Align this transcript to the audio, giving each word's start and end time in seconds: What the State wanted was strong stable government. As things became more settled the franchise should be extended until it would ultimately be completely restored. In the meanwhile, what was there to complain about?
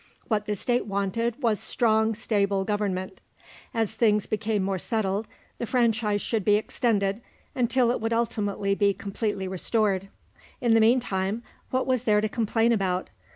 What 0.29 0.47
the 0.47 0.55
State 0.55 0.87
wanted 0.87 1.39
was 1.43 1.59
strong 1.59 2.15
stable 2.15 2.65
government. 2.65 3.21
As 3.71 3.93
things 3.93 4.25
became 4.25 4.63
more 4.63 4.79
settled 4.79 5.27
the 5.59 5.67
franchise 5.67 6.21
should 6.23 6.43
be 6.43 6.55
extended 6.55 7.21
until 7.53 7.91
it 7.91 8.01
would 8.01 8.11
ultimately 8.11 8.73
be 8.73 8.95
completely 8.95 9.47
restored. 9.47 10.07
In 10.59 10.71
the 10.73 10.79
meanwhile, 10.79 11.41
what 11.69 11.85
was 11.85 12.05
there 12.05 12.19
to 12.19 12.27
complain 12.27 12.71
about? 12.71 13.11